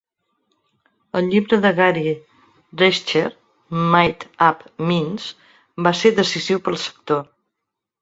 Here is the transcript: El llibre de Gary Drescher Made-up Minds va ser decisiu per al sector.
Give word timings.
El 1.19 1.29
llibre 1.33 1.59
de 1.65 1.71
Gary 1.79 2.15
Drescher 2.83 3.23
Made-up 3.99 4.67
Minds 4.91 5.31
va 5.91 5.97
ser 6.05 6.17
decisiu 6.25 6.67
per 6.67 6.77
al 6.79 6.85
sector. 6.91 7.27